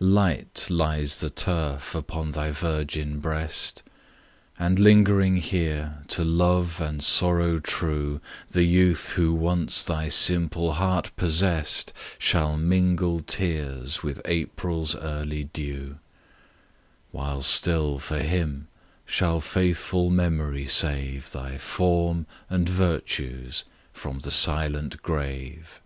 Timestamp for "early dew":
14.96-15.98